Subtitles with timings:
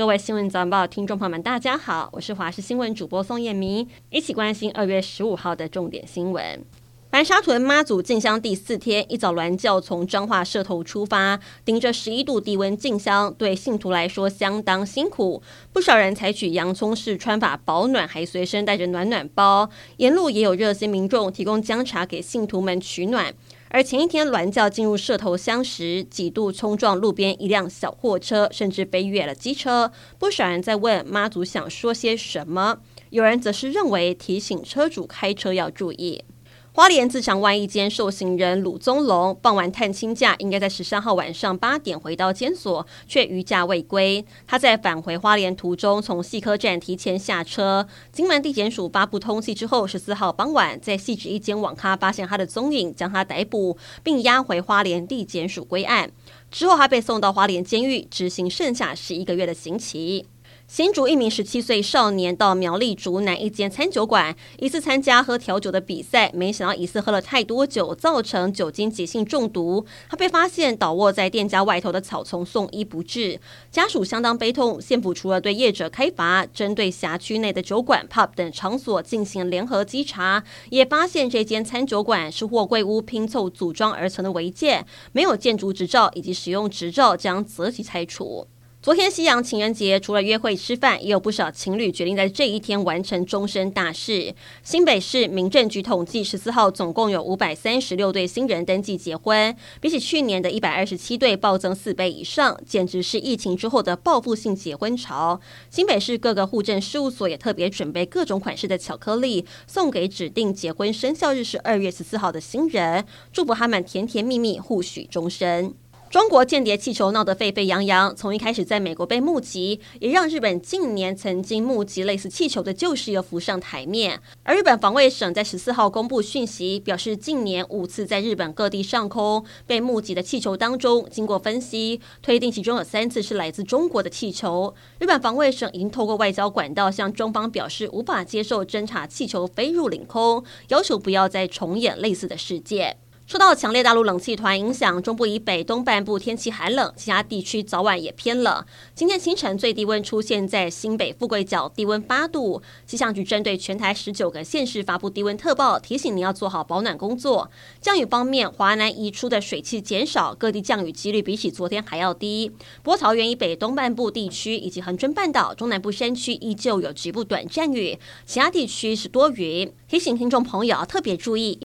[0.00, 6.64] 各位新闻早报听众朋友们，大家好，我是华视新闻主播宋燕明，一起关心二月十五号的重点新闻。
[7.10, 15.42] 白沙屯妈祖进香第四天，一早銮轿从彰化社头出发，顶着十一度低温进香，对信徒来说相当辛苦。
[15.70, 19.68] 不少人采取洋葱式穿法保暖，还随身带着暖暖包。
[19.98, 23.34] 沿路也有热心民众提供姜茶给信徒们取暖。
[23.72, 29.92] 而前一天銮轿进入社头乡时，几度冲撞路边一辆小货车，甚至飞越了机车。
[30.18, 32.80] 不少人在问妈祖想说些什么，
[33.10, 36.24] 有人则是认为提醒车主开车要注意。
[36.72, 44.24] 花莲自强湾一间受刑人鲁宗龙傍晚探亲假，应该在十三号晚上八点回到监所，却余假未归。
[44.46, 47.88] 他在返回花莲途中，从细科站提前下车。
[48.12, 56.12] 金门地检署发布通缉之后，十四号傍晚在汐止一间网咖发现他的踪影，将他逮捕，并押回花莲地检署归案。
[56.52, 60.26] 之后，他被送到花莲监狱执行剩下十一个月的刑期。
[60.70, 69.84] 新竹一名十七岁少年到苗栗竹南一间餐酒馆，疑似参加喝调酒的比赛，没想到疑似喝了太多酒，造成酒精急性中毒。
[70.08, 73.40] 他被发现倒卧在店家外头的草丛，送医不治。
[73.72, 74.80] 家属相当悲痛。
[74.80, 88.46] 县府除了对业者开罚，针对辖区内的酒馆、pub 等场所进行联合稽查，也发现这间餐酒馆是货柜屋拼凑组装而成的违建，没有建筑执照以及使用执照，将择期拆除。
[88.82, 94.34] 昨天西洋情人节，除了约会吃饭，也有不少情侣决定在这一天完成终身大事。
[94.62, 105.38] 新北市民政局统计，十四号总共有五百三十六对新人登记结婚，比起去年的一百二十七对暴增四倍以上，简直是疫情之后的报复性结婚潮。
[105.68, 115.74] 新北市各个户政事务所也特别准备各种款式的巧克力，送给指定结婚生效日是二月十四号的新人，祝福他们甜甜蜜蜜，互许终身。
[116.10, 124.20] 中国间谍气球闹得沸沸扬扬，从一开始在美国被目击，也让日本近年曾经目击类似气球的旧事又浮上台面。
[124.42, 134.74] 而日本防卫省在十四号公布讯息，表示近年五次在日本各地上空被目击的气球当中，经过分析推定，其中有三次是来自中国的气球。
[134.98, 142.96] 日本防卫省已经透过外交管道向中方表示，无法接受侦察气球飞入领空，要求不要再重演类似的事件。
[143.30, 148.64] 受到强烈大陆冷气团影响，中部以北东半部天气寒冷，其他地区早晚也偏冷。
[148.92, 152.60] 今天清晨最低温出现在新北富贵角，低温八度。
[152.84, 157.48] 气象局针对全台十九个县市发布低温特报，提醒您要做好保暖工作。
[157.80, 162.50] 降雨方面，华南移出的水汽减少，各地降雨几率比起昨天还要低。
[162.82, 167.96] 不过桃园以北东半部地区以及恒春半岛中南部山区依旧有局部短暂雨，
[168.26, 169.72] 其他地区是多云。
[169.88, 171.60] 提醒听众朋友要特别注意。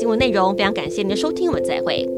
[0.00, 2.08] 新闻内容非常感谢您的收听，我们再会。